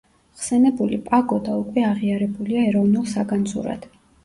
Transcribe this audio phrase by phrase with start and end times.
[0.37, 3.89] ხსენებული პაგოდა უკვე აღიარებულია ეროვნულ საგანძურად.